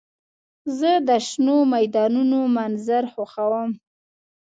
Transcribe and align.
زه 0.77 0.91
د 1.07 1.09
شنو 1.27 1.57
میدانونو 1.73 2.39
منظر 2.57 3.03
خوښوم. 3.13 3.71